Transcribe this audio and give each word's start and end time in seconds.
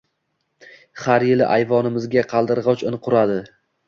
...Har 1.01 1.25
yili 1.27 1.45
ayvonimizga 1.57 2.23
qaldirgʻoch 2.31 2.85
in 2.93 2.99
quradi. 3.09 3.37